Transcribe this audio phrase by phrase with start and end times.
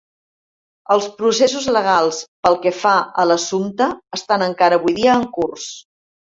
[0.95, 5.73] Els processos legals pel que fa a l'assumpte estan, encara avui dia, en curs.